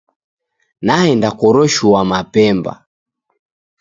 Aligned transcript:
Naenda 0.85 1.29
koroshua 1.39 2.01
mapemba. 2.09 2.73